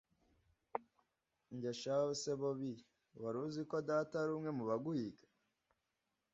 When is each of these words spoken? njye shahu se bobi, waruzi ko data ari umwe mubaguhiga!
njye 1.55 1.71
shahu 1.81 2.11
se 2.21 2.31
bobi, 2.41 2.73
waruzi 3.21 3.61
ko 3.69 3.77
data 3.89 4.13
ari 4.23 4.31
umwe 4.37 4.51
mubaguhiga! 4.57 5.23